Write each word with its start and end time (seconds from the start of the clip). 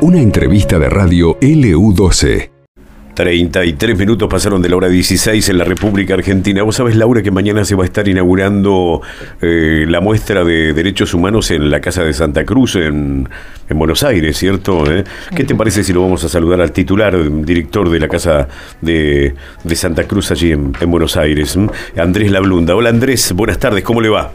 Una 0.00 0.20
entrevista 0.20 0.78
de 0.78 0.88
radio 0.88 1.38
LU12. 1.40 2.50
33 3.14 3.98
minutos 3.98 4.28
pasaron 4.28 4.62
de 4.62 4.68
la 4.68 4.76
hora 4.76 4.88
16 4.88 5.50
en 5.50 5.58
la 5.58 5.64
República 5.64 6.14
Argentina. 6.14 6.62
Vos 6.62 6.76
sabés, 6.76 6.96
Laura, 6.96 7.22
que 7.22 7.30
mañana 7.30 7.64
se 7.64 7.74
va 7.74 7.82
a 7.82 7.86
estar 7.86 8.08
inaugurando 8.08 9.02
eh, 9.40 9.84
la 9.86 10.00
muestra 10.00 10.44
de 10.44 10.72
derechos 10.72 11.12
humanos 11.12 11.50
en 11.50 11.70
la 11.70 11.80
Casa 11.80 12.02
de 12.04 12.12
Santa 12.14 12.44
Cruz 12.44 12.76
en, 12.76 13.28
Buenos 13.68 14.02
Aires, 14.02 14.36
¿cierto? 14.36 14.90
¿Eh? 14.90 15.04
¿Qué 15.34 15.44
te 15.44 15.54
parece 15.54 15.82
si 15.82 15.94
lo 15.94 16.02
vamos 16.02 16.22
a 16.24 16.28
saludar 16.28 16.60
al 16.60 16.72
titular, 16.72 17.16
director 17.42 17.88
de 17.88 18.00
la 18.00 18.08
Casa 18.08 18.48
de, 18.82 19.34
Santa 19.74 20.04
Cruz 20.04 20.30
allí 20.30 20.52
en, 20.52 20.72
en 20.78 20.90
Buenos 20.90 21.16
Aires, 21.16 21.58
Andrés 21.96 22.30
Lablunda? 22.30 22.74
Hola 22.74 22.90
Andrés, 22.90 23.32
buenas 23.32 23.58
tardes, 23.58 23.82
¿cómo 23.82 24.02
le 24.02 24.10
va? 24.10 24.30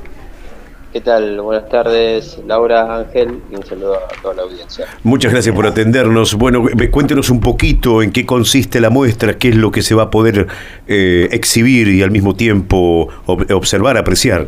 ¿Qué 0.97 1.01
tal? 1.01 1.39
Buenas 1.39 1.69
tardes, 1.69 2.39
Laura 2.47 2.95
Ángel, 2.97 3.39
y 3.51 3.55
un 3.55 3.63
saludo 3.63 3.97
a 3.97 4.19
toda 4.19 4.33
la 4.33 4.41
audiencia. 4.41 4.87
Muchas 5.03 5.31
gracias 5.31 5.53
por 5.53 5.67
atendernos. 5.67 6.33
Bueno, 6.33 6.65
cuéntenos 6.89 7.29
un 7.29 7.39
poquito 7.39 8.01
en 8.01 8.11
qué 8.11 8.25
consiste 8.25 8.81
la 8.81 8.89
muestra, 8.89 9.37
qué 9.37 9.49
es 9.49 9.55
lo 9.57 9.69
que 9.69 9.83
se 9.83 9.93
va 9.93 10.05
a 10.05 10.09
poder 10.09 10.47
eh, 10.87 11.29
exhibir 11.31 11.87
y 11.89 12.01
al 12.01 12.09
mismo 12.09 12.35
tiempo 12.35 13.09
observar, 13.27 13.95
apreciar. 13.95 14.47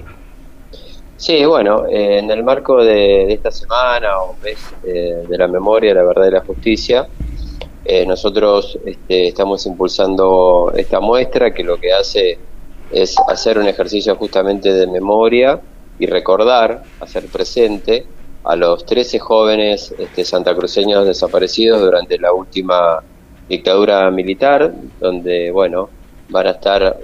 Sí, 1.18 1.46
bueno, 1.46 1.86
eh, 1.86 2.18
en 2.18 2.32
el 2.32 2.44
marco 2.44 2.84
de, 2.84 3.32
esta 3.32 3.52
semana 3.52 4.18
o 4.18 4.36
mes 4.44 4.58
eh, 4.84 5.26
de 5.30 5.38
la 5.38 5.48
memoria, 5.48 5.94
la 5.94 6.02
verdad 6.02 6.30
y 6.30 6.32
la 6.32 6.42
justicia, 6.42 7.08
nosotros 8.08 8.80
este, 8.88 9.28
estamos 9.28 9.68
impulsando 9.68 10.74
esta 10.76 11.00
muestra 11.00 11.54
que 11.54 11.64
lo 11.64 11.78
que 11.78 11.94
hace 11.94 12.40
es 12.92 13.16
hacer 13.28 13.60
un 13.60 13.68
ejercicio 13.68 14.16
justamente 14.16 14.74
de 14.74 14.88
memoria 14.88 15.62
y 16.00 16.06
recordar, 16.06 16.84
hacer 17.00 17.26
presente 17.28 18.06
a 18.44 18.56
los 18.56 18.86
13 18.86 19.20
jóvenes 19.20 19.94
este, 20.00 20.24
santacruceños 20.24 21.06
desaparecidos 21.06 21.82
durante 21.82 22.18
la 22.18 22.34
última 22.34 23.04
dictadura 23.48 24.10
militar, 24.10 24.74
donde, 25.00 25.52
bueno, 25.52 25.90
van 26.30 26.48
a 26.48 26.52
estar 26.52 26.98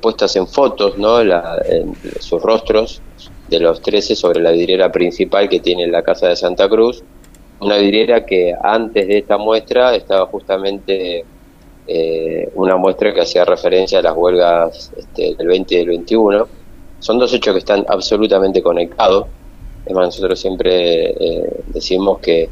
puestas 0.00 0.36
en 0.36 0.46
fotos, 0.46 0.98
¿no? 0.98 1.20
en 1.20 1.94
sus 2.20 2.42
rostros 2.42 3.00
de 3.48 3.60
los 3.60 3.80
13 3.80 4.16
sobre 4.16 4.40
la 4.40 4.50
vidriera 4.50 4.90
principal 4.90 5.48
que 5.48 5.60
tiene 5.60 5.86
la 5.86 6.02
Casa 6.02 6.28
de 6.28 6.36
Santa 6.36 6.68
Cruz, 6.68 7.02
una 7.60 7.76
vidriera 7.76 8.26
que 8.26 8.54
antes 8.60 9.06
de 9.06 9.18
esta 9.18 9.38
muestra 9.38 9.94
estaba 9.94 10.26
justamente 10.26 11.24
eh, 11.86 12.50
una 12.54 12.76
muestra 12.76 13.14
que 13.14 13.20
hacía 13.20 13.44
referencia 13.44 14.00
a 14.00 14.02
las 14.02 14.16
huelgas 14.16 14.92
este, 14.96 15.34
del 15.36 15.46
20 15.46 15.74
y 15.74 15.78
del 15.78 15.88
21, 15.88 16.48
son 17.02 17.18
dos 17.18 17.34
hechos 17.34 17.52
que 17.52 17.58
están 17.58 17.84
absolutamente 17.88 18.62
conectados. 18.62 19.26
Es 19.84 19.92
más, 19.92 20.06
nosotros 20.06 20.38
siempre 20.38 21.10
eh, 21.10 21.60
decimos 21.66 22.20
que 22.20 22.48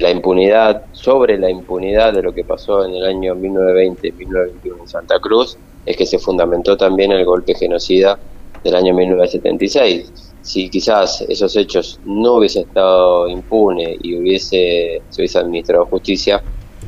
la 0.00 0.10
impunidad, 0.10 0.86
sobre 0.92 1.38
la 1.38 1.48
impunidad 1.48 2.12
de 2.12 2.22
lo 2.22 2.34
que 2.34 2.42
pasó 2.42 2.84
en 2.84 2.96
el 2.96 3.04
año 3.04 3.36
1920-1921 3.36 4.80
en 4.80 4.88
Santa 4.88 5.20
Cruz, 5.20 5.56
es 5.86 5.96
que 5.96 6.06
se 6.06 6.18
fundamentó 6.18 6.76
también 6.76 7.12
el 7.12 7.24
golpe 7.24 7.54
genocida 7.54 8.18
del 8.64 8.74
año 8.74 8.92
1976. 8.94 10.12
Si 10.42 10.68
quizás 10.70 11.20
esos 11.28 11.54
hechos 11.54 12.00
no 12.04 12.34
hubiesen 12.34 12.64
estado 12.64 13.28
impune 13.28 13.96
y 14.02 14.16
hubiese, 14.16 15.02
se 15.08 15.20
hubiese 15.20 15.38
administrado 15.38 15.86
justicia, 15.86 16.42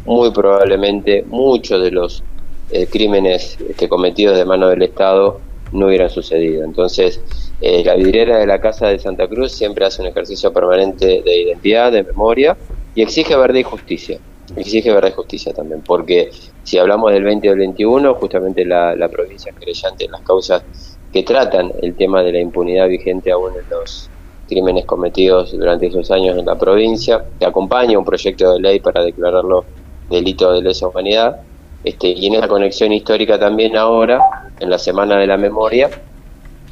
muy 0.07 0.33
probablemente 0.33 1.23
muchos 1.29 1.81
de 1.81 1.93
los 1.93 2.25
eh, 2.73 2.89
crímenes 2.89 3.59
cometidos 3.89 4.37
de 4.37 4.45
mano 4.45 4.69
del 4.69 4.83
Estado 4.83 5.41
no 5.73 5.87
hubiera 5.87 6.09
sucedido. 6.09 6.65
Entonces, 6.65 7.21
eh, 7.61 7.85
la 7.85 7.95
vidriera 7.95 8.39
de 8.39 8.47
la 8.47 8.61
Casa 8.61 8.89
de 8.89 8.99
Santa 8.99 9.29
Cruz 9.29 9.53
siempre 9.53 9.85
hace 9.85 10.03
un 10.03 10.09
ejercicio 10.09 10.53
permanente 10.53 11.23
de 11.23 11.43
identidad, 11.43 11.93
de 11.93 12.03
memoria, 12.03 12.57
y 12.95 13.03
exige 13.03 13.37
verdad 13.37 13.57
y 13.57 13.63
justicia. 13.63 14.19
Exige 14.57 14.93
verdad 14.93 15.11
y 15.11 15.13
justicia 15.13 15.53
también, 15.53 15.83
porque 15.83 16.31
si 16.65 16.79
hablamos 16.79 17.13
del 17.13 17.23
20 17.23 17.49
o 17.49 17.53
del 17.53 17.61
21, 17.61 18.15
justamente 18.15 18.65
la, 18.65 19.09
provincia 19.09 19.53
es 19.53 19.59
creyente 19.59 20.07
en 20.07 20.13
las 20.13 20.23
causas 20.23 20.65
que 21.13 21.23
tratan 21.23 21.73
el 21.83 21.95
tema 21.95 22.23
de 22.23 22.33
la 22.33 22.41
impunidad 22.41 22.89
vigente 22.89 23.31
aún 23.31 23.53
en 23.55 23.69
los 23.71 24.09
crímenes 24.49 24.85
cometidos 24.85 25.53
durante 25.53 25.87
esos 25.87 26.11
años 26.11 26.37
en 26.37 26.47
la 26.47 26.59
provincia, 26.59 27.25
que 27.39 27.47
acompaña 27.47 27.99
un 27.99 28.05
proyecto 28.05 28.53
de 28.53 28.61
ley 28.61 28.81
para 28.81 29.03
declararlo 29.03 29.65
delito 30.09 30.53
de 30.53 30.63
lesa 30.63 30.89
humanidad, 30.89 31.41
este, 31.83 32.09
y 32.09 32.27
en 32.27 32.35
esa 32.35 32.49
conexión 32.49 32.93
histórica 32.93 33.39
también 33.39 33.77
ahora, 33.77 34.21
en 34.59 34.71
la 34.71 34.79
Semana 34.79 35.17
de 35.17 35.27
la 35.27 35.37
Memoria, 35.37 35.89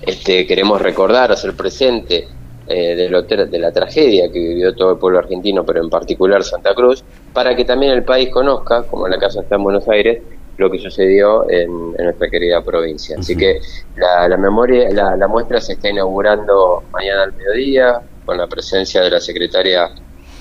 este, 0.03 0.47
queremos 0.47 0.81
recordar, 0.81 1.33
hacer 1.33 1.55
presente 1.55 2.29
eh, 2.67 2.95
de, 2.95 3.47
de, 3.47 3.59
la 3.59 3.73
tragedia 3.73 4.31
que 4.31 4.39
vivió 4.39 4.75
todo 4.75 4.93
el 4.93 4.99
pueblo 4.99 5.19
argentino, 5.19 5.65
pero 5.65 5.83
en 5.83 5.89
particular 5.89 6.45
Santa 6.45 6.75
Cruz, 6.75 7.03
para 7.33 7.57
que 7.57 7.65
también 7.65 7.93
el 7.93 8.05
país 8.05 8.29
conozca, 8.29 8.83
como 8.83 9.07
en 9.07 9.13
la 9.13 9.19
casa 9.19 9.41
está 9.41 9.57
en 9.57 9.65
Buenos 9.65 9.89
Aires, 9.89 10.23
lo 10.59 10.71
que 10.71 10.79
sucedió 10.79 11.49
en, 11.49 11.93
nuestra 11.93 12.29
querida 12.29 12.63
provincia. 12.63 13.17
Así 13.19 13.37
que 13.37 13.61
la, 13.97 14.37
memoria, 14.37 14.91
la, 14.91 15.29
muestra 15.29 15.61
se 15.61 15.75
está 15.75 15.89
inaugurando 15.89 16.83
mañana 16.93 17.23
al 17.23 17.33
mediodía, 17.33 18.01
con 18.27 18.37
la 18.37 18.47
presencia 18.47 19.01
de 19.01 19.11
la 19.11 19.21
secretaria 19.21 19.89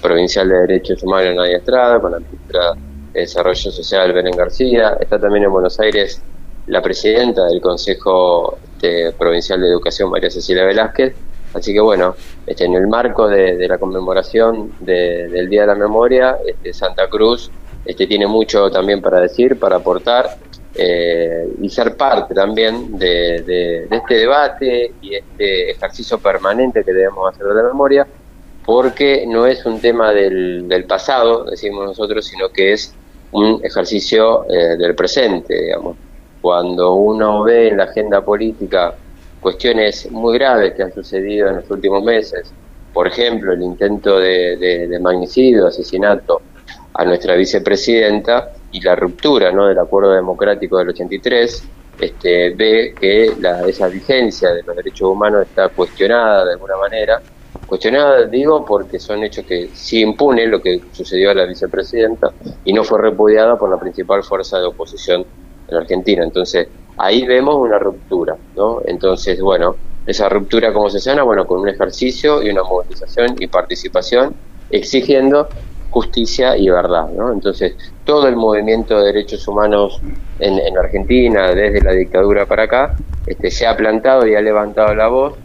provincial 0.01 0.49
de 0.49 0.55
Derechos 0.55 1.01
Humanos, 1.03 1.35
Nadia 1.35 1.57
Estrada, 1.57 1.99
con 1.99 2.11
la 2.11 2.19
ministra 2.19 2.73
Desarrollo 3.13 3.71
Social, 3.71 4.13
Belén 4.13 4.35
García. 4.35 4.97
Está 4.99 5.19
también 5.19 5.45
en 5.45 5.51
Buenos 5.51 5.79
Aires 5.79 6.21
la 6.67 6.81
presidenta 6.81 7.45
del 7.45 7.61
Consejo 7.61 8.57
este, 8.73 9.11
Provincial 9.13 9.59
de 9.61 9.69
Educación, 9.69 10.09
María 10.09 10.29
Cecilia 10.29 10.65
Velázquez. 10.65 11.15
Así 11.53 11.73
que 11.73 11.79
bueno, 11.79 12.15
este, 12.45 12.65
en 12.65 12.75
el 12.75 12.87
marco 12.87 13.27
de, 13.27 13.67
la 13.67 13.77
conmemoración 13.77 14.73
del 14.79 15.49
Día 15.49 15.61
de 15.61 15.67
la 15.67 15.75
Memoria, 15.75 16.37
este, 16.45 16.73
Santa 16.73 17.07
Cruz 17.09 17.49
este, 17.85 18.05
tiene 18.05 18.27
mucho 18.27 18.69
también 18.69 19.01
para 19.01 19.21
decir, 19.21 19.57
para 19.57 19.77
aportar 19.77 20.37
eh, 20.75 21.47
y 21.59 21.69
ser 21.69 21.95
parte 21.95 22.35
también 22.35 22.99
de, 22.99 23.87
este 23.89 24.15
debate 24.15 24.93
y 25.01 25.15
este 25.15 25.71
ejercicio 25.71 26.19
permanente 26.19 26.83
que 26.83 26.93
debemos 26.93 27.33
hacer 27.33 27.47
de 27.47 27.55
la 27.55 27.63
memoria, 27.63 28.05
porque 28.67 29.23
no 29.25 29.45
es 29.45 29.65
un 29.65 29.79
tema 29.79 30.11
del, 30.11 30.85
pasado, 30.89 31.45
decimos 31.45 31.85
nosotros, 31.85 32.25
sino 32.25 32.49
que 32.49 32.73
es 32.73 32.93
un 33.31 33.61
ejercicio 33.63 34.45
eh, 34.49 34.75
del 34.75 34.93
presente, 34.93 35.57
digamos. 35.57 35.95
Cuando 36.41 36.95
uno 36.95 37.43
ve 37.43 37.69
en 37.69 37.77
la 37.77 37.85
agenda 37.85 38.19
política 38.25 38.93
cuestiones 39.39 40.11
muy 40.11 40.37
graves 40.37 40.73
que 40.73 40.83
han 40.83 40.93
sucedido 40.93 41.47
en 41.47 41.55
los 41.55 41.71
últimos 41.71 42.03
meses, 42.03 42.51
por 42.91 43.07
ejemplo, 43.07 43.53
el 43.53 43.61
intento 43.61 44.19
de, 44.19 44.99
magnicidio, 45.01 45.67
asesinato 45.67 46.41
a 46.93 47.05
nuestra 47.05 47.35
vicepresidenta 47.35 48.51
y 48.73 48.81
la 48.81 48.97
ruptura 48.97 49.49
¿no? 49.49 49.67
del 49.67 49.79
acuerdo 49.79 50.11
democrático 50.11 50.77
del 50.77 50.89
83, 50.89 51.63
este, 52.01 52.49
ve 52.49 52.93
que 52.99 53.31
la, 53.39 53.65
esa 53.65 53.87
vigencia 53.87 54.49
de 54.49 54.61
los 54.63 54.75
derechos 54.75 55.09
humanos 55.09 55.43
está 55.43 55.69
cuestionada 55.69 56.43
de 56.43 56.51
alguna 56.51 56.75
manera 56.75 57.21
Cuestionada, 57.65 58.25
digo, 58.25 58.65
porque 58.65 58.97
son 58.97 59.23
hechos 59.23 59.45
que 59.45 59.69
sí 59.73 59.99
impunen 60.01 60.49
lo 60.49 60.61
que 60.61 60.81
sucedió 60.91 61.31
a 61.31 61.33
la 61.33 61.45
vicepresidenta 61.45 62.31
y 62.63 62.71
no 62.71 62.83
fue 62.83 63.01
repudiada 63.01 63.57
por 63.57 63.69
la 63.69 63.77
principal 63.77 64.23
fuerza 64.23 64.57
de 64.59 64.67
oposición 64.67 65.25
en 65.67 65.75
Argentina. 65.75 66.23
Entonces, 66.23 66.69
ahí 66.97 67.25
vemos 67.25 67.55
una 67.57 67.77
ruptura, 67.77 68.37
¿no? 68.55 68.81
Entonces, 68.85 69.41
bueno, 69.41 69.75
esa 70.05 70.29
ruptura, 70.29 70.71
¿cómo 70.71 70.89
se 70.89 70.99
sana? 70.99 71.23
Bueno, 71.23 71.45
con 71.45 71.59
un 71.59 71.67
ejercicio 71.67 72.41
y 72.41 72.49
una 72.49 72.63
movilización 72.63 73.35
y 73.37 73.47
participación 73.47 74.33
exigiendo 74.69 75.49
justicia 75.89 76.55
y 76.55 76.69
verdad, 76.69 77.09
¿no? 77.09 77.33
Entonces, 77.33 77.75
todo 78.05 78.27
el 78.29 78.37
movimiento 78.37 78.97
de 78.99 79.07
derechos 79.07 79.45
humanos 79.47 80.01
en, 80.39 80.57
en 80.59 80.77
Argentina, 80.77 81.53
desde 81.53 81.81
la 81.81 81.91
dictadura 81.91 82.45
para 82.45 82.63
acá, 82.63 82.95
este, 83.25 83.51
se 83.51 83.67
ha 83.67 83.75
plantado 83.75 84.25
y 84.25 84.35
ha 84.35 84.41
levantado 84.41 84.95
la 84.95 85.07
voz 85.09 85.37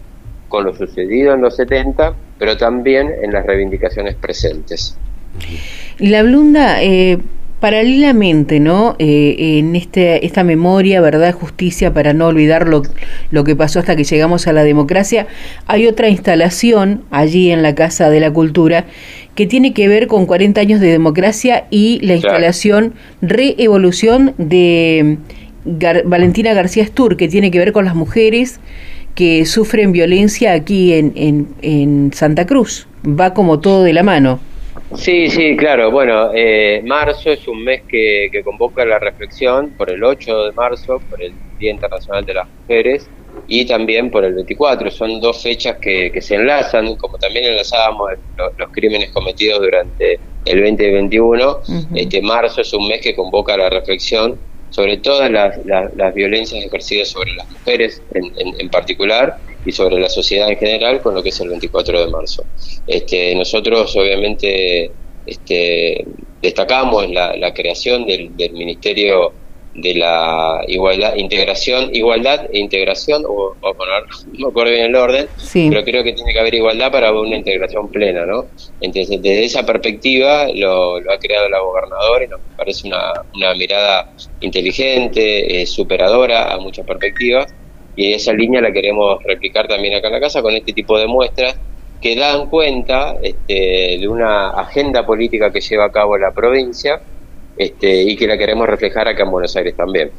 con 0.52 0.64
lo 0.64 0.76
sucedido 0.76 1.32
en 1.32 1.40
los 1.40 1.56
70, 1.56 2.14
pero 2.38 2.58
también 2.58 3.10
en 3.22 3.32
las 3.32 3.46
reivindicaciones 3.46 4.16
presentes. 4.16 4.98
La 5.98 6.22
Blunda, 6.22 6.82
eh, 6.82 7.16
paralelamente, 7.58 8.60
¿no? 8.60 8.94
Eh, 8.98 9.34
en 9.38 9.74
este, 9.74 10.26
esta 10.26 10.44
memoria, 10.44 11.00
verdad, 11.00 11.32
justicia, 11.32 11.94
para 11.94 12.12
no 12.12 12.26
olvidar 12.26 12.68
lo, 12.68 12.82
lo, 13.30 13.44
que 13.44 13.56
pasó 13.56 13.78
hasta 13.78 13.96
que 13.96 14.04
llegamos 14.04 14.46
a 14.46 14.52
la 14.52 14.62
democracia, 14.62 15.26
hay 15.66 15.86
otra 15.86 16.10
instalación 16.10 17.02
allí 17.10 17.50
en 17.50 17.62
la 17.62 17.74
Casa 17.74 18.10
de 18.10 18.20
la 18.20 18.30
Cultura 18.30 18.84
que 19.34 19.46
tiene 19.46 19.72
que 19.72 19.88
ver 19.88 20.06
con 20.06 20.26
40 20.26 20.60
años 20.60 20.80
de 20.80 20.88
democracia 20.88 21.64
y 21.70 21.98
la 22.02 22.16
instalación 22.16 22.92
Reevolución 23.22 24.34
de 24.36 25.16
Valentina 25.64 26.52
García 26.52 26.84
Stur, 26.84 27.16
que 27.16 27.28
tiene 27.28 27.50
que 27.50 27.58
ver 27.58 27.72
con 27.72 27.86
las 27.86 27.94
mujeres 27.94 28.60
que 29.14 29.44
sufren 29.44 29.92
violencia 29.92 30.52
aquí 30.52 30.92
en, 30.94 31.54
en, 31.60 32.12
Santa 32.12 32.46
Cruz. 32.46 32.86
Va 33.04 33.34
como 33.34 33.60
todo 33.60 33.82
de 33.82 33.92
la 33.92 34.02
mano. 34.02 34.40
Sí, 34.94 35.28
sí, 35.30 35.56
claro. 35.56 35.90
Bueno, 35.90 36.30
eh, 36.34 36.82
marzo 36.84 37.30
es 37.30 37.46
un 37.48 37.64
mes 37.64 37.82
que, 37.88 38.30
convoca 38.44 38.84
la 38.84 38.98
reflexión 38.98 39.70
por 39.70 39.90
el 39.90 40.02
8 40.02 40.46
de 40.46 40.52
marzo, 40.52 41.00
por 41.10 41.22
el 41.22 41.32
Día 41.58 41.70
Internacional 41.70 42.24
de 42.24 42.34
las 42.34 42.48
Mujeres, 42.60 43.08
y 43.48 43.64
también 43.64 44.10
por 44.10 44.24
el 44.24 44.34
24. 44.34 44.90
Son 44.90 45.20
dos 45.20 45.42
fechas 45.42 45.76
que, 45.78 46.12
se 46.20 46.34
enlazan, 46.34 46.96
como 46.96 47.18
también 47.18 47.46
enlazábamos 47.46 48.12
los, 48.36 48.70
crímenes 48.70 49.10
cometidos 49.10 49.60
durante 49.60 50.18
el 50.44 50.60
2021. 50.60 51.58
Este 51.94 52.20
marzo 52.22 52.60
es 52.60 52.72
un 52.72 52.88
mes 52.88 53.00
que 53.00 53.14
convoca 53.14 53.56
la 53.56 53.70
reflexión 53.70 54.38
sobre 54.72 54.96
todas 54.96 55.30
las, 55.30 55.64
las, 55.66 56.14
violencias 56.14 56.64
ejercidas 56.64 57.08
sobre 57.08 57.32
las 57.34 57.48
mujeres 57.48 58.02
en, 58.14 58.32
en, 58.58 58.68
particular 58.70 59.38
y 59.64 59.70
sobre 59.70 60.00
la 60.00 60.08
sociedad 60.08 60.50
en 60.50 60.56
general 60.56 61.00
con 61.00 61.14
lo 61.14 61.22
que 61.22 61.28
es 61.28 61.40
el 61.40 61.50
24 61.50 62.06
de 62.06 62.10
marzo. 62.10 62.44
Este, 62.86 63.34
nosotros 63.34 63.94
obviamente 63.94 64.90
este, 65.26 66.04
destacamos 66.40 67.08
la, 67.10 67.36
la 67.36 67.52
creación 67.52 68.06
del, 68.06 68.34
del 68.36 68.52
Ministerio 68.52 69.34
de 69.74 69.94
la 69.94 70.62
igualdad, 70.68 71.14
integración, 71.16 71.94
igualdad 71.94 72.46
e 72.52 72.58
integración, 72.58 73.24
o, 73.26 73.54
poner, 73.60 74.04
no 74.38 74.48
acuerdo 74.48 74.72
bien 74.72 74.86
el 74.86 74.96
orden, 74.96 75.26
pero 75.52 75.84
creo 75.84 76.04
que 76.04 76.12
tiene 76.12 76.32
que 76.32 76.40
haber 76.40 76.54
igualdad 76.54 76.92
para 76.92 77.12
una 77.12 77.36
integración 77.36 77.88
plena, 77.88 78.26
¿no? 78.26 78.46
Entonces, 78.80 79.22
desde 79.22 79.44
esa 79.44 79.64
perspectiva 79.64 80.48
lo, 80.54 80.96
ha 80.96 81.18
creado 81.18 81.48
la 81.48 81.60
gobernadora 81.60 82.24
y 82.24 82.28
nos 82.28 82.40
parece 82.56 82.88
una, 82.88 83.12
una 83.34 83.54
mirada 83.54 84.12
inteligente, 84.40 85.62
eh, 85.62 85.66
superadora 85.66 86.52
a 86.52 86.58
muchas 86.58 86.86
perspectivas, 86.86 87.54
y 87.96 88.12
esa 88.12 88.32
línea 88.32 88.60
la 88.60 88.72
queremos 88.72 89.22
replicar 89.22 89.68
también 89.68 89.94
acá 89.94 90.08
en 90.08 90.14
la 90.14 90.20
casa 90.20 90.42
con 90.42 90.54
este 90.54 90.72
tipo 90.72 90.98
de 90.98 91.06
muestras 91.06 91.56
que 92.00 92.16
dan 92.16 92.48
cuenta 92.50 93.16
este, 93.22 93.96
de 94.00 94.08
una 94.08 94.50
agenda 94.50 95.06
política 95.06 95.52
que 95.52 95.60
lleva 95.60 95.86
a 95.86 95.92
cabo 95.92 96.18
la 96.18 96.32
provincia, 96.32 97.00
este, 97.56 98.02
y 98.02 98.16
que 98.16 98.26
la 98.26 98.38
queremos 98.38 98.66
reflejar 98.66 99.08
acá 99.08 99.22
en 99.22 99.30
Buenos 99.30 99.54
Aires 99.56 99.74
también. 99.76 100.10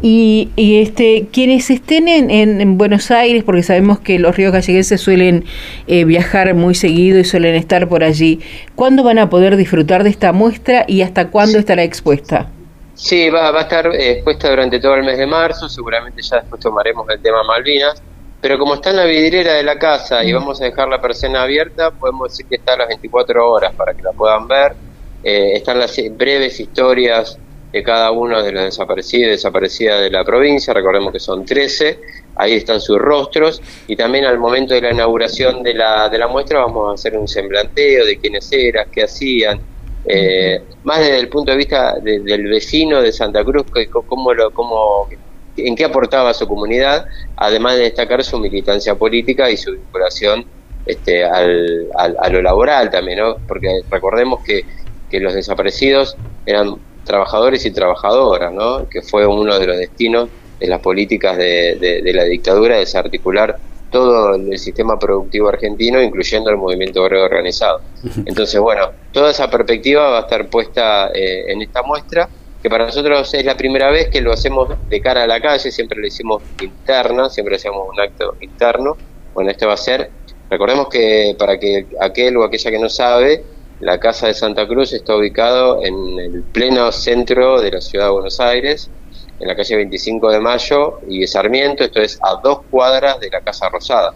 Y, 0.00 0.50
este, 0.56 1.26
quienes 1.32 1.70
estén 1.70 2.06
en, 2.08 2.78
Buenos 2.78 3.10
Aires, 3.10 3.42
porque 3.42 3.62
sabemos 3.62 3.98
que 3.98 4.18
los 4.18 4.36
ríos 4.36 4.52
galleguenses 4.52 5.00
suelen 5.00 5.44
eh, 5.86 6.04
viajar 6.04 6.54
muy 6.54 6.74
seguido 6.74 7.18
y 7.18 7.24
suelen 7.24 7.54
estar 7.54 7.88
por 7.88 8.04
allí, 8.04 8.40
¿cuándo 8.76 9.02
van 9.02 9.18
a 9.18 9.28
poder 9.28 9.56
disfrutar 9.56 10.04
de 10.04 10.10
esta 10.10 10.32
muestra 10.32 10.84
y 10.86 11.02
hasta 11.02 11.30
cuándo 11.30 11.58
estará 11.58 11.82
expuesta? 11.82 12.48
Sí, 12.94 13.30
va, 13.30 13.50
va 13.50 13.60
a 13.60 13.62
estar 13.62 13.86
eh, 13.88 14.12
expuesta 14.12 14.50
durante 14.50 14.78
todo 14.80 14.94
el 14.94 15.04
mes 15.04 15.18
de 15.18 15.26
marzo, 15.26 15.68
seguramente 15.68 16.22
ya 16.22 16.40
después 16.40 16.60
tomaremos 16.60 17.08
el 17.08 17.20
tema 17.20 17.42
Malvinas, 17.42 18.00
pero 18.40 18.58
como 18.58 18.74
está 18.74 18.90
en 18.90 18.96
la 18.96 19.04
vidriera 19.04 19.54
de 19.54 19.64
la 19.64 19.78
casa 19.78 20.22
y 20.24 20.32
mm. 20.32 20.36
vamos 20.36 20.60
a 20.60 20.64
dejar 20.64 20.88
la 20.88 21.00
persiana 21.00 21.42
abierta, 21.42 21.90
podemos 21.90 22.30
decir 22.30 22.46
que 22.46 22.56
está 22.56 22.74
a 22.74 22.78
las 22.78 22.88
24 22.88 23.50
horas 23.50 23.72
para 23.74 23.94
que 23.94 24.02
la 24.02 24.12
puedan 24.12 24.46
ver 24.46 24.74
eh, 25.22 25.52
están 25.54 25.78
las 25.78 25.96
breves 26.12 26.60
historias 26.60 27.38
de 27.72 27.82
cada 27.82 28.10
uno 28.12 28.42
de 28.42 28.52
los 28.52 28.64
desaparecidos 28.64 29.26
y 29.26 29.30
desaparecidas 29.30 30.00
de 30.00 30.10
la 30.10 30.24
provincia, 30.24 30.72
recordemos 30.72 31.12
que 31.12 31.20
son 31.20 31.44
13, 31.44 32.00
ahí 32.36 32.54
están 32.54 32.80
sus 32.80 32.98
rostros, 32.98 33.60
y 33.86 33.96
también 33.96 34.24
al 34.24 34.38
momento 34.38 34.74
de 34.74 34.80
la 34.80 34.92
inauguración 34.92 35.62
de 35.62 35.74
la, 35.74 36.08
de 36.08 36.18
la 36.18 36.28
muestra 36.28 36.60
vamos 36.60 36.90
a 36.90 36.94
hacer 36.94 37.18
un 37.18 37.28
semblanteo 37.28 38.06
de 38.06 38.18
quiénes 38.18 38.50
eran, 38.52 38.90
qué 38.90 39.02
hacían, 39.02 39.60
eh, 40.06 40.62
más 40.84 41.00
desde 41.00 41.18
el 41.18 41.28
punto 41.28 41.50
de 41.50 41.58
vista 41.58 41.96
del 42.00 42.44
vecino 42.44 43.02
de 43.02 43.12
Santa 43.12 43.44
Cruz, 43.44 43.66
cómo 44.06 44.32
lo, 44.32 44.50
cómo, 44.52 45.06
en 45.56 45.76
qué 45.76 45.84
aportaba 45.84 46.30
a 46.30 46.34
su 46.34 46.48
comunidad, 46.48 47.04
además 47.36 47.76
de 47.76 47.82
destacar 47.82 48.24
su 48.24 48.38
militancia 48.38 48.94
política 48.94 49.50
y 49.50 49.58
su 49.58 49.72
vinculación 49.72 50.46
este, 50.86 51.22
al, 51.24 51.88
a 51.94 52.28
lo 52.30 52.40
laboral 52.40 52.90
también, 52.90 53.18
¿no? 53.18 53.36
porque 53.46 53.82
recordemos 53.90 54.42
que 54.42 54.64
que 55.10 55.20
los 55.20 55.34
desaparecidos 55.34 56.16
eran 56.46 56.76
trabajadores 57.04 57.64
y 57.64 57.70
trabajadoras, 57.70 58.52
¿no? 58.52 58.88
que 58.88 59.02
fue 59.02 59.26
uno 59.26 59.58
de 59.58 59.66
los 59.66 59.76
destinos 59.78 60.28
de 60.60 60.66
las 60.66 60.80
políticas 60.80 61.36
de, 61.36 62.02
la 62.14 62.24
dictadura, 62.24 62.76
desarticular 62.76 63.58
todo 63.90 64.34
el 64.34 64.58
sistema 64.58 64.98
productivo 64.98 65.48
argentino, 65.48 66.02
incluyendo 66.02 66.50
el 66.50 66.56
movimiento 66.56 67.02
obrero 67.02 67.24
organizado. 67.24 67.80
Entonces, 68.26 68.60
bueno, 68.60 68.90
toda 69.12 69.30
esa 69.30 69.48
perspectiva 69.48 70.10
va 70.10 70.18
a 70.18 70.20
estar 70.22 70.46
puesta 70.48 71.10
eh, 71.14 71.44
en 71.48 71.62
esta 71.62 71.82
muestra, 71.82 72.28
que 72.62 72.68
para 72.68 72.86
nosotros 72.86 73.32
es 73.32 73.44
la 73.44 73.56
primera 73.56 73.90
vez 73.90 74.08
que 74.08 74.20
lo 74.20 74.32
hacemos 74.32 74.68
de 74.88 75.00
cara 75.00 75.22
a 75.22 75.26
la 75.26 75.40
calle, 75.40 75.70
siempre 75.70 75.98
lo 75.98 76.06
hicimos 76.06 76.42
interna, 76.60 77.30
siempre 77.30 77.56
hacemos 77.56 77.88
un 77.88 78.00
acto 78.00 78.36
interno. 78.40 78.96
Bueno, 79.32 79.50
este 79.50 79.64
va 79.64 79.74
a 79.74 79.78
ser, 79.78 80.10
recordemos 80.50 80.88
que 80.88 81.36
para 81.38 81.58
que 81.58 81.86
aquel 82.00 82.36
o 82.36 82.44
aquella 82.44 82.70
que 82.70 82.78
no 82.78 82.88
sabe, 82.88 83.44
la 83.80 83.98
Casa 83.98 84.26
de 84.26 84.34
Santa 84.34 84.66
Cruz 84.66 84.92
está 84.92 85.16
ubicado 85.16 85.84
en 85.84 86.18
el 86.18 86.42
pleno 86.42 86.90
centro 86.92 87.60
de 87.60 87.70
la 87.70 87.80
ciudad 87.80 88.06
de 88.06 88.12
Buenos 88.12 88.40
Aires, 88.40 88.90
en 89.38 89.46
la 89.46 89.54
calle 89.54 89.76
25 89.76 90.30
de 90.30 90.40
Mayo 90.40 91.00
y 91.08 91.26
Sarmiento, 91.26 91.84
esto 91.84 92.00
es 92.00 92.18
a 92.22 92.40
dos 92.42 92.60
cuadras 92.70 93.20
de 93.20 93.30
la 93.30 93.40
Casa 93.40 93.68
Rosada. 93.68 94.14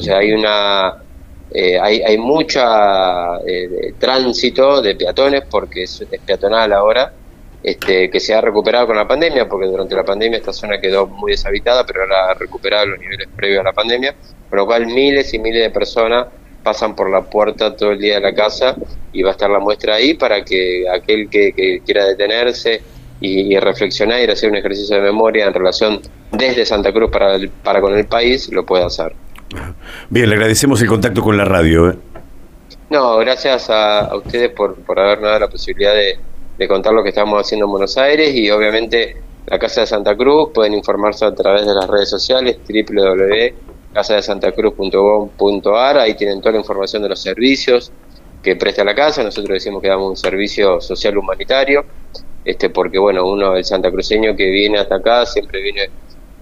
Sea, 0.00 0.18
hay 0.18 0.32
una 0.32 1.02
eh, 1.54 1.78
hay, 1.78 2.00
hay 2.00 2.16
mucha 2.16 3.36
eh, 3.46 3.94
tránsito 3.98 4.80
de 4.80 4.94
peatones 4.94 5.42
porque 5.50 5.82
es, 5.82 6.06
peatonal 6.24 6.72
ahora, 6.72 7.12
este, 7.62 8.08
que 8.08 8.20
se 8.20 8.32
ha 8.32 8.40
recuperado 8.40 8.86
con 8.86 8.96
la 8.96 9.06
pandemia, 9.06 9.46
porque 9.46 9.66
durante 9.66 9.94
la 9.94 10.04
pandemia 10.04 10.38
esta 10.38 10.54
zona 10.54 10.80
quedó 10.80 11.06
muy 11.06 11.32
deshabitada, 11.32 11.84
pero 11.84 12.02
ahora 12.02 12.30
ha 12.30 12.34
recuperado 12.34 12.86
los 12.86 13.00
niveles 13.00 13.28
previos 13.36 13.60
a 13.60 13.64
la 13.64 13.72
pandemia, 13.72 14.14
con 14.48 14.58
lo 14.58 14.66
cual 14.66 14.86
miles 14.86 15.34
y 15.34 15.38
miles 15.38 15.62
de 15.62 15.70
personas 15.70 16.28
pasan 16.62 16.94
por 16.94 17.10
la 17.10 17.22
puerta 17.22 17.76
todo 17.76 17.92
el 17.92 17.98
día 17.98 18.14
de 18.14 18.20
la 18.20 18.34
casa 18.34 18.76
y 19.12 19.22
va 19.22 19.30
a 19.30 19.32
estar 19.32 19.50
la 19.50 19.58
muestra 19.58 19.96
ahí 19.96 20.14
para 20.14 20.44
que 20.44 20.84
aquel 20.88 21.28
que, 21.28 21.82
quiera 21.84 22.06
detenerse 22.06 22.80
y, 23.20 23.56
reflexionar 23.58 24.20
y 24.20 24.30
hacer 24.30 24.50
un 24.50 24.56
ejercicio 24.56 24.96
de 24.96 25.02
memoria 25.02 25.46
en 25.46 25.54
relación 25.54 26.00
desde 26.32 26.64
Santa 26.64 26.92
Cruz 26.92 27.10
para, 27.10 27.38
para 27.62 27.80
con 27.80 27.96
el 27.96 28.06
país 28.06 28.50
lo 28.52 28.64
pueda 28.64 28.86
hacer. 28.86 29.14
Bien, 30.08 30.28
le 30.28 30.34
agradecemos 30.34 30.80
el 30.82 30.88
contacto 30.88 31.22
con 31.22 31.36
la 31.36 31.44
radio. 31.44 31.90
¿eh? 31.90 31.96
No, 32.90 33.18
gracias 33.18 33.68
a, 33.70 34.14
ustedes 34.16 34.50
por, 34.50 34.74
por 34.76 34.98
habernos 34.98 35.24
dado 35.24 35.40
la 35.40 35.48
posibilidad 35.48 35.94
de, 35.94 36.18
de 36.58 36.68
contar 36.68 36.92
lo 36.92 37.02
que 37.02 37.10
estamos 37.10 37.40
haciendo 37.40 37.66
en 37.66 37.70
Buenos 37.70 37.96
Aires 37.96 38.34
y 38.34 38.50
obviamente 38.50 39.16
la 39.46 39.58
Casa 39.58 39.82
de 39.82 39.86
Santa 39.86 40.16
Cruz 40.16 40.50
pueden 40.54 40.74
informarse 40.74 41.24
a 41.24 41.34
través 41.34 41.66
de 41.66 41.74
las 41.74 41.88
redes 41.88 42.08
sociales 42.08 42.58
www 42.66 43.61
casa 43.92 44.14
de 44.14 44.22
Santa 44.22 44.52
Cruz.gov.ar, 44.52 45.98
ahí 45.98 46.14
tienen 46.14 46.40
toda 46.40 46.52
la 46.52 46.58
información 46.58 47.02
de 47.02 47.10
los 47.10 47.20
servicios 47.20 47.92
que 48.42 48.56
presta 48.56 48.82
la 48.84 48.94
casa, 48.94 49.22
nosotros 49.22 49.54
decimos 49.54 49.80
que 49.80 49.88
damos 49.88 50.10
un 50.10 50.16
servicio 50.16 50.80
social 50.80 51.16
humanitario, 51.16 51.84
este 52.44 52.70
porque 52.70 52.98
bueno, 52.98 53.26
uno 53.26 53.56
el 53.56 53.64
santacruceño 53.64 54.34
que 54.34 54.50
viene 54.50 54.78
hasta 54.78 54.96
acá 54.96 55.24
siempre 55.26 55.62
viene 55.62 55.90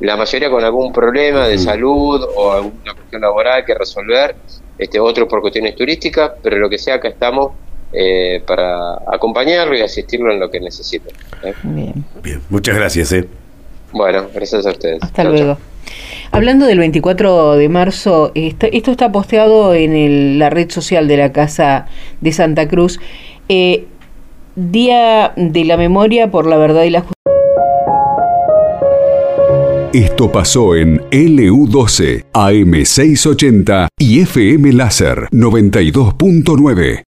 la 0.01 0.17
mayoría 0.17 0.51
con 0.51 0.65
algún 0.65 0.93
problema 0.93 1.47
de 1.47 1.59
salud 1.59 2.27
o 2.37 2.53
alguna 2.53 2.95
cuestión 2.95 3.21
laboral 3.21 3.65
que 3.67 3.75
resolver, 3.75 4.35
este 4.79 4.99
otro 4.99 5.29
por 5.29 5.43
cuestiones 5.43 5.77
turísticas, 5.77 6.33
pero 6.43 6.57
lo 6.59 6.71
que 6.71 6.79
sea 6.79 6.95
acá 6.95 7.09
estamos 7.09 7.53
eh, 7.93 8.43
para 8.47 8.95
acompañarlo 9.07 9.77
y 9.77 9.83
asistirlo 9.83 10.33
en 10.33 10.41
lo 10.41 10.51
que 10.51 10.59
necesite. 10.61 11.11
¿eh? 11.43 11.55
Bien. 11.65 12.05
Bien, 12.23 12.41
muchas 12.49 12.77
gracias. 12.77 13.13
¿eh? 13.13 13.29
Bueno, 13.93 14.27
gracias 14.33 14.65
a 14.65 14.71
ustedes. 14.71 15.03
Hasta 15.03 15.25
luego. 15.25 15.59
Hablando 16.33 16.67
del 16.67 16.79
24 16.79 17.57
de 17.57 17.69
marzo, 17.69 18.33
esto, 18.35 18.67
está 18.67 19.11
posteado 19.13 19.75
en 19.75 20.39
la 20.39 20.51
red 20.51 20.71
social 20.71 21.09
de 21.09 21.17
la 21.17 21.33
Casa 21.33 21.87
de 22.21 22.33
Santa 22.33 22.69
Cruz. 22.69 23.01
Eh, 23.49 23.87
Día 24.57 25.33
de 25.37 25.65
la 25.65 25.77
Memoria 25.77 26.31
por 26.31 26.47
la 26.47 26.57
Verdad 26.57 26.85
y 26.85 26.91
la 26.91 27.01
Justicia. 27.01 27.15
Esto 29.93 30.31
pasó 30.31 30.77
en 30.77 31.01
LU12, 31.11 32.27
AM680 32.33 33.89
y 33.99 34.21
FM 34.21 34.73
Láser 34.73 35.29
92.9. 35.33 36.99